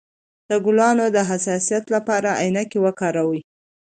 [0.49, 3.41] د ګلانو د حساسیت لپاره عینکې وکاروئ